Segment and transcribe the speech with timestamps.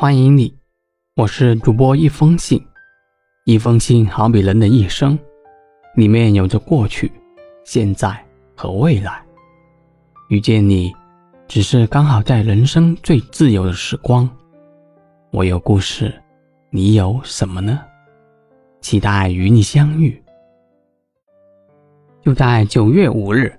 [0.00, 0.56] 欢迎你，
[1.16, 2.64] 我是主播一封信。
[3.44, 5.18] 一封信好比人的一生，
[5.96, 7.10] 里面有着过去、
[7.64, 8.16] 现在
[8.54, 9.20] 和未来。
[10.28, 10.94] 遇见你，
[11.48, 14.30] 只是刚好在人生最自由的时光。
[15.32, 16.14] 我有故事，
[16.70, 17.80] 你有什么呢？
[18.80, 20.22] 期待与你相遇。
[22.22, 23.52] 就在九月五日，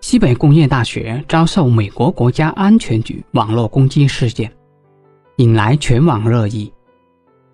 [0.00, 4.50] 西北工业大学遭受美国国家安全局网络攻击事件，
[5.36, 6.72] 引来全网热议。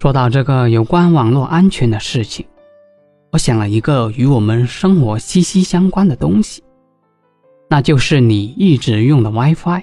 [0.00, 2.46] 说到这个有关网络安全的事情，
[3.32, 6.62] 我想了一个与我们生活息息相关的东西，
[7.68, 9.82] 那就是你一直用的 WiFi。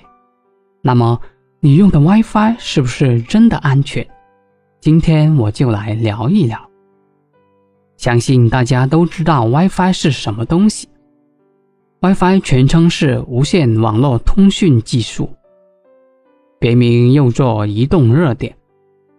[0.82, 1.20] 那么，
[1.60, 4.08] 你用的 WiFi 是不是真的安全？
[4.80, 6.70] 今天我就来聊一聊。
[7.98, 10.88] 相信大家都知道 WiFi 是什么东西。
[12.02, 15.30] WiFi 全称是无线网络通讯技术，
[16.60, 18.56] 别名又作移动热点，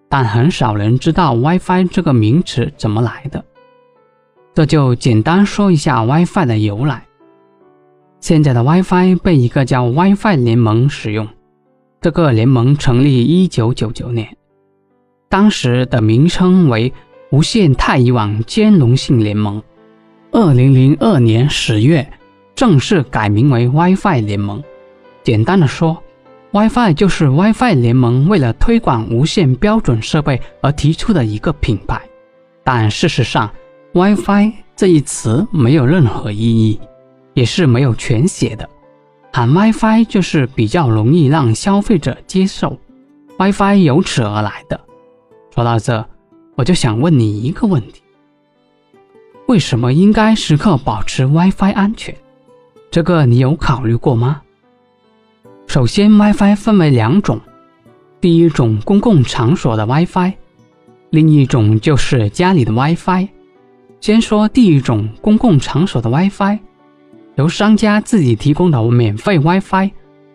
[0.08, 3.44] 但很少人知道 WiFi 这个名词怎么来的。
[4.54, 7.06] 这就简单说一下 WiFi 的由来。
[8.20, 11.28] 现在的 WiFi 被一个叫 WiFi 联盟使用，
[12.00, 14.36] 这个联盟成立一九九九年，
[15.28, 16.92] 当时的名称为。
[17.30, 19.62] 无线太乙网兼容性联盟，
[20.30, 22.10] 二零零二年十月
[22.54, 24.64] 正式改名为 WiFi 联盟。
[25.22, 26.02] 简单的说
[26.52, 32.00] ，WiFi 就是 WiFi 联盟为了推广无线标准设备而提出的一个品牌。
[32.64, 33.50] 但事实上
[33.92, 36.80] ，WiFi 这一词没有任何意义，
[37.34, 38.68] 也是没有全写的。
[39.32, 42.78] 喊 WiFi 就是比较容易让消费者接受
[43.38, 44.80] ，WiFi 由此而来的。
[45.54, 46.04] 说到这。
[46.56, 48.02] 我就想问你一个问题：
[49.46, 52.12] 为什么应该时刻保持 WiFi 安全？
[52.90, 54.42] 这个你有考虑过吗？
[55.68, 57.38] 首先，WiFi 分为两种，
[58.22, 60.32] 第一种公共场所的 WiFi，
[61.10, 63.28] 另一种就是家里的 WiFi。
[64.00, 66.58] 先说第一种公共场所的 WiFi，
[67.36, 69.90] 由商家自己提供的免费 WiFi，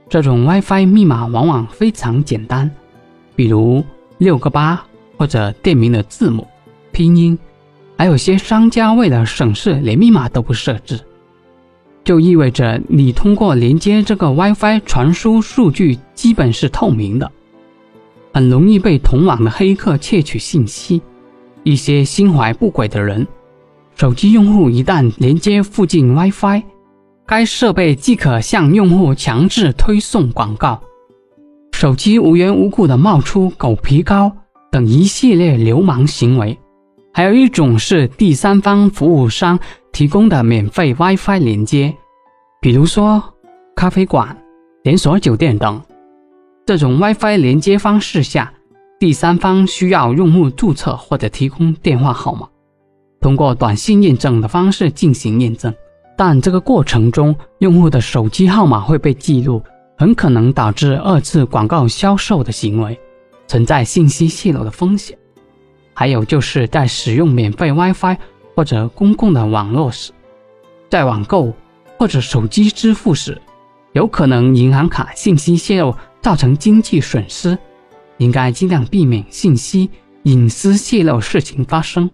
[0.07, 2.69] 这种 WiFi 密码往往非常简单，
[3.35, 3.83] 比如
[4.19, 4.85] 六个八。
[5.15, 6.45] 或者店名的字母、
[6.91, 7.37] 拼音，
[7.95, 10.99] 还有些商家为了省事，连密码都不设置，
[12.03, 17.31] 就意味着你通过连接这个 WiFi 传输数据基本是透明的，
[18.33, 21.01] 很容易被同网的黑客窃取信息。
[21.63, 23.25] 一些心怀不轨的人，
[23.95, 26.61] 手机用户一旦连接附近 WiFi，
[27.25, 30.81] 该设备即可向用户强制推送广告，
[31.71, 34.31] 手机无缘无故的冒出狗皮膏。
[34.69, 36.57] 等一系列流氓行为，
[37.13, 39.59] 还有一种是第三方服务商
[39.93, 41.95] 提供的免费 WiFi 连接，
[42.59, 43.23] 比如说
[43.75, 44.35] 咖啡馆、
[44.81, 45.79] 连锁酒店等。
[46.65, 48.51] 这种 WiFi 连接方式下，
[48.99, 52.49] 第三方需要用户注册或者提供电话号码，
[53.21, 55.71] 通过短信验证的方式进行验证。
[56.17, 59.61] 但这个过程中，用户的手机号码会被记录，
[59.95, 62.99] 很可能导致二次广告销售的行为。
[63.45, 65.15] 存在信息泄露的风险，
[65.93, 68.17] 还有就是在使用免费 WiFi
[68.55, 70.11] 或者公共的网络时，
[70.89, 71.53] 在网购
[71.97, 73.41] 或者手机支付时，
[73.93, 77.57] 有可能银行卡信息泄露造成经济损失，
[78.17, 79.89] 应该尽量避免信息
[80.23, 82.09] 隐私泄露事情发生。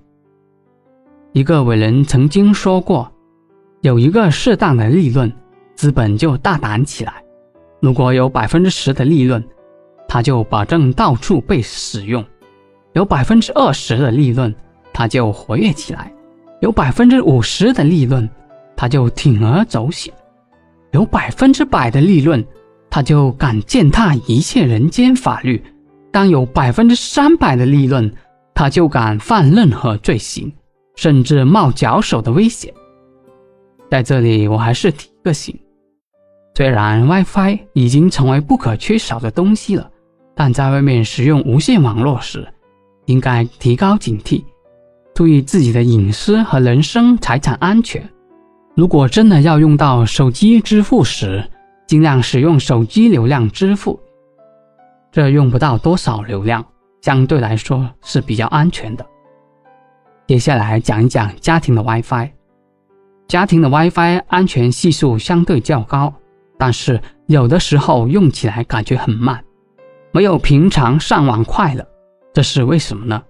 [1.34, 3.12] 一个伟人曾经说过，
[3.82, 5.32] 有一个适当的利润，
[5.76, 7.14] 资本就大胆起来；
[7.80, 9.44] 如果有百分之十的利润，
[10.08, 12.26] 他就保证到处被使用，
[12.94, 14.54] 有百分之二十的利润，
[14.92, 16.12] 他就活跃起来；
[16.62, 18.30] 有百分之五十的利润，
[18.76, 20.14] 他就铤而走险；
[20.92, 22.46] 有百分之百的利润，
[22.90, 25.58] 他就敢践踏一切人间法律；
[26.12, 28.12] 当有百分之三百的利润，
[28.54, 30.52] 他就敢犯任何罪行，
[30.96, 32.74] 甚至冒脚手的危险。
[33.90, 35.58] 在这里，我还是提个醒：
[36.56, 39.90] 虽然 WiFi 已经成为不可缺少的东西了。
[40.36, 42.48] 但在外面使用无线网络时，
[43.08, 44.42] 应该提高警惕，
[45.20, 48.10] 注意自己的隐私和人身财产安全。
[48.74, 51.44] 如果真的要用到手机支付时，
[51.86, 54.00] 尽量使用手机流量支付，
[55.12, 56.66] 这用不到多少流量，
[57.02, 59.06] 相对来说是比较安全的。
[60.26, 62.30] 接下来讲一讲家庭的 WiFi。
[63.28, 66.14] 家庭的 WiFi 安全系数相对较高，
[66.58, 69.44] 但是有的时候用起来感觉很慢。
[70.14, 71.86] 没有平常上网快了，
[72.34, 73.22] 这是为什么呢？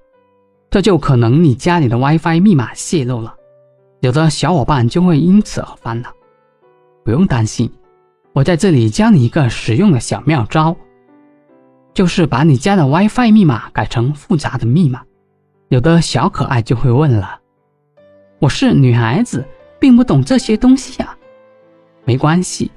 [0.70, 3.36] 这就可能你家里的 WiFi 密码泄露了，
[4.02, 6.12] 有的小伙伴就会因此而烦恼。
[7.04, 7.72] 不用担心，
[8.34, 10.76] 我在这里教你一个实用的小妙招，
[11.94, 15.02] 就是把你家的 WiFi 密码改成复杂的密码。
[15.70, 17.40] 有的小可爱就会问了
[18.40, 19.44] ：“我是女孩子，
[19.80, 21.18] 并不懂这些东西呀。”
[22.06, 22.72] 没关系，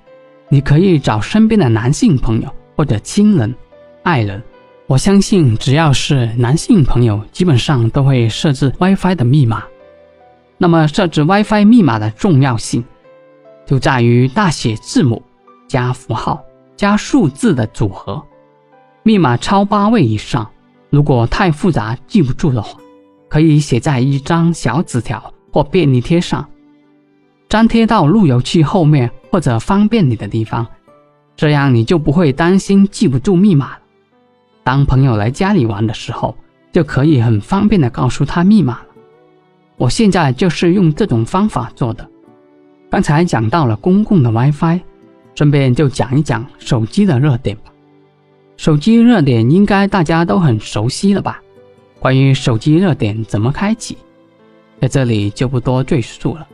[0.49, 3.55] 你可以找身边的男性朋友或者亲人、
[4.03, 4.43] 爱人。
[4.89, 9.63] 我相信，只要是男性朋友，基本上都会设置 WiFi 的密码。
[10.59, 12.85] 那么，设置 WiFi 密码的重要性，
[13.65, 15.23] 就在于大写字母
[15.67, 16.43] 加符号
[16.77, 18.23] 加数字的组合。
[19.03, 20.49] 密码超八位以上，
[20.91, 22.79] 如果太复杂记不住的话，
[23.29, 26.47] 可以写在一张小纸条或便利贴上，
[27.49, 30.67] 粘贴到路由器后面或者方便你的地方，
[31.35, 33.79] 这样你就不会担心记不住密码。
[34.65, 36.37] 当朋友来家里玩的时候，
[36.73, 38.87] 就可以很方便的告诉他密码了。
[39.77, 42.09] 我现在就是用这种方法做的。
[42.89, 44.81] 刚才讲到了公共的 WiFi，
[45.35, 47.73] 顺便就讲一讲手机的热点吧。
[48.57, 51.43] 手机热点应该大家都很熟悉了吧？
[51.99, 53.97] 关于手机热点怎么开启，
[54.81, 56.47] 在这里就不多赘述了。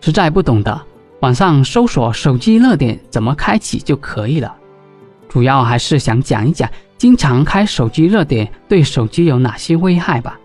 [0.00, 0.80] 实在不懂的，
[1.20, 4.52] 网上搜索“手机热点怎么开启”就可以了。
[5.28, 6.68] 主要还是想讲一讲。
[7.04, 10.40] 经常开手机热点对手机有哪些危害吧？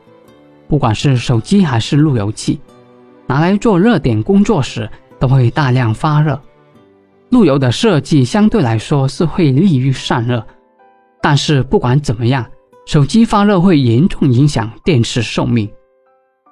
[0.68, 2.60] 不管是手机还是路由器，
[3.28, 4.90] 拿来做热点工作时
[5.22, 6.38] 都会大量发热。
[7.30, 10.46] 路由的设计相对来说是会利于散热，
[11.22, 12.46] 但是不管怎么样，
[12.86, 15.72] 手机发热会严重影响电池寿命，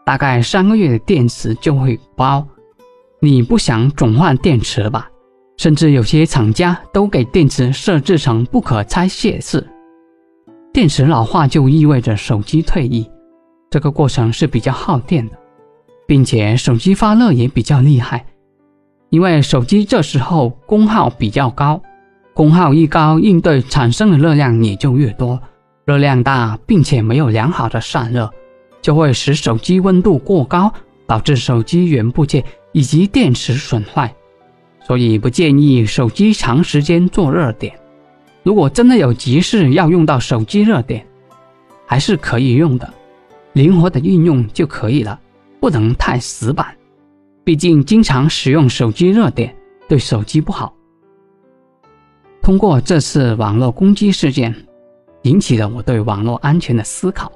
[0.05, 2.47] 大概三个月的电池就会包。
[3.19, 5.09] 你不想总换电池吧？
[5.57, 9.67] 甚至有些厂家都给电池设置成不可拆卸式。
[10.77, 13.09] 电池老化就意味着手机退役，
[13.71, 15.35] 这个过程是比较耗电的，
[16.05, 18.23] 并且手机发热也比较厉害，
[19.09, 21.81] 因为手机这时候功耗比较高，
[22.35, 25.41] 功耗一高，应对产生的热量也就越多，
[25.83, 28.31] 热量大并且没有良好的散热，
[28.79, 30.71] 就会使手机温度过高，
[31.07, 34.13] 导致手机元部件以及电池损坏，
[34.85, 37.73] 所以不建议手机长时间做热点。
[38.47, 41.05] 如果真的有急事要用到手机热点，
[41.85, 42.93] 还是可以用的，
[43.51, 45.19] 灵活的运用就可以了，
[45.59, 46.73] 不能太死板。
[47.43, 49.53] 毕竟经常使用手机热点
[49.89, 50.73] 对手机不好。
[52.41, 54.55] 通过这次网络攻击事件，
[55.23, 57.29] 引起了我对网络安全的思考，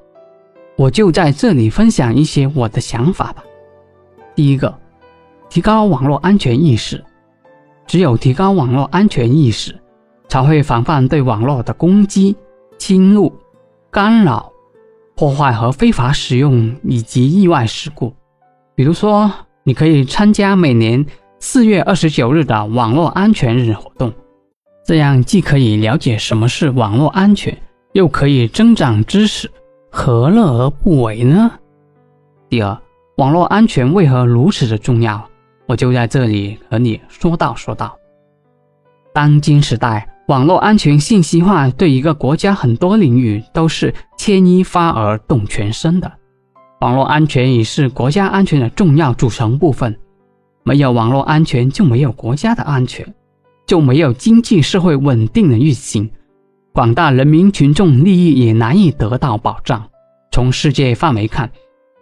[0.78, 3.44] 我就在这里分享一些我的想法吧。
[4.34, 4.74] 第一个，
[5.50, 7.04] 提高网络安全意识，
[7.86, 9.78] 只有提高网络安全意识。
[10.32, 12.38] 才会防范对网络的攻击、
[12.78, 13.38] 侵入、
[13.92, 14.50] 干扰、
[15.14, 18.14] 破坏和非法使用以及意外事故。
[18.74, 19.30] 比如说，
[19.66, 21.06] 你可以参加每年
[21.40, 24.14] 四月二十九日的网络安全日活动，
[24.86, 27.58] 这样既可以了解什么是网络安全，
[27.92, 29.52] 又可以增长知识，
[29.92, 31.52] 何乐而不为呢？
[32.48, 32.78] 第二，
[33.18, 35.22] 网络安全为何如此的重要？
[35.66, 37.94] 我就在这里和你说道说道。
[39.14, 40.08] 当今时代。
[40.32, 46.10] 网络安全信息化对一个国家很多领域都是牵一发而动全身的，
[46.80, 49.94] 网络安全已是国家安全的重要组成部分。
[50.64, 53.14] 没有网络安全，就没有国家的安全，
[53.68, 56.10] 就没有经济社会稳定的运行，
[56.72, 59.86] 广大人民群众利益也难以得到保障。
[60.32, 61.52] 从世界范围看，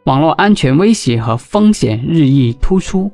[0.06, 3.12] 网络安全威胁和风险日益突出，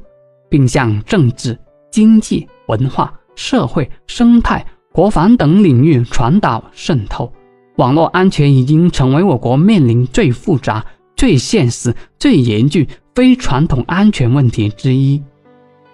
[0.49, 1.57] 并向政治、
[1.89, 4.65] 经济、文化、社会、生态。
[4.95, 7.29] 国防等领域传导渗透，
[7.75, 10.85] 网络安全已经成为我国面临最复杂、
[11.17, 15.21] 最现实、最严峻非传统安全问题之一。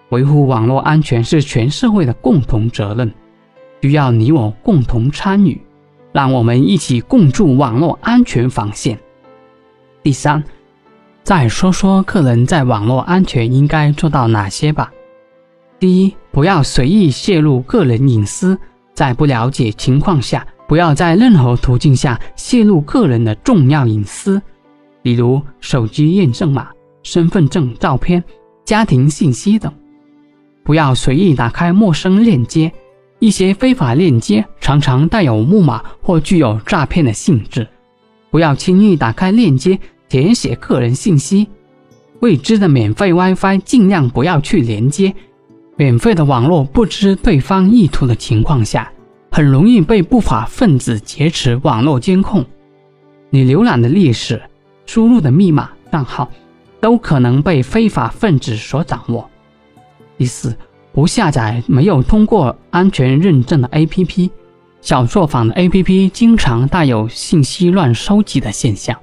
[0.10, 3.12] 维护网络安全是全社会的共同责任，
[3.82, 5.60] 需要你我共同参与。
[6.14, 9.00] 让我们一起共筑网络安全防线。
[10.04, 10.44] 第三，
[11.24, 14.92] 再说说个人在网络安全应该做到哪些吧。
[15.80, 18.56] 第一，不要随意泄露个人隐私。
[19.02, 24.40] 在不了解情况下，不要在任何途径下泄露个人的重要隐私，
[25.02, 26.68] 比如手机验证码、
[27.02, 28.24] 身份证照片、
[28.64, 29.74] 家庭信息等。
[30.64, 32.72] 不要随意打开陌生链接，
[33.18, 37.68] 一些非法链接常常带有木马或具有诈骗的性质。
[38.30, 39.80] 不要轻易打开链接
[40.10, 41.48] 填写个人信息。
[42.20, 45.12] 未知的免费 WiFi 尽量不要去连接。
[45.78, 48.92] 免费的网络不知对方意图的情况下，
[49.32, 52.46] 很容易被不法分子劫持网络监控。
[53.30, 54.42] 你浏览的历史、
[54.86, 56.30] 输入的密码、账号，
[56.80, 59.28] 都可能被非法分子所掌握。
[60.18, 60.56] 第四，
[60.92, 64.30] 不下载没有通过安全认证的 APP，
[64.82, 68.96] 小作坊的 APP 经常带有信息乱收集的现象，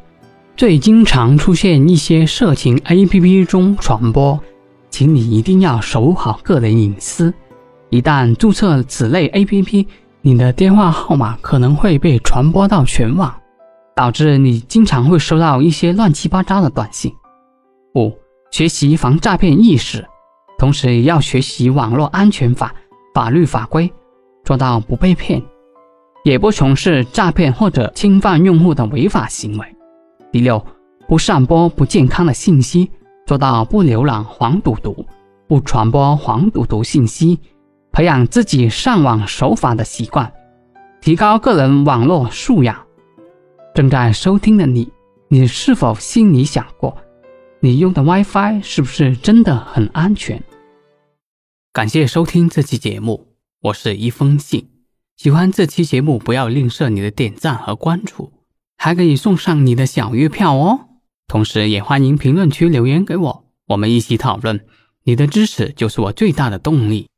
[0.57, 4.39] 最经常出现一些色情 APP 中传播，
[4.99, 7.33] 请你一定要守好个人隐私。
[7.89, 9.87] 一旦注册此类 APP，
[10.23, 13.33] 你的电话号码可能会被传播到全网，
[13.95, 17.15] 导致你经常会收到一些乱七八糟的短信。
[17.95, 18.13] 五、
[18.51, 20.05] 学习防诈骗意识，
[20.59, 22.75] 同时也要学习网络安全法、
[23.15, 23.89] 法律法规，
[24.45, 25.41] 做到不被骗，
[26.25, 29.77] 也不从事诈骗或者侵犯用户的违法行为。
[30.33, 30.61] 第六，
[31.07, 32.91] 不散播不健康的信息，
[33.29, 35.05] 做到不浏览黄赌毒，
[35.47, 37.39] 不传播黄赌毒信息。
[37.93, 40.33] 培养自己上网守法的习惯，
[41.03, 42.87] 提高个人网络素养。
[43.75, 44.91] 正在收听的你，
[45.29, 46.97] 你是否心里想过，
[47.61, 50.43] 你用的 WiFi 是不是真的很安全？
[51.75, 53.27] 感谢收听这期节目，
[53.61, 54.71] 我是一封信。
[55.19, 58.33] 喜欢这期节目，不要吝啬你的点赞和关注，
[58.79, 60.88] 还可以送上你的小月票哦。
[61.29, 64.65] 同时，也欢迎评论区留言给我，我们一起讨论。
[65.05, 67.09] 你的支持就是我最大的动力。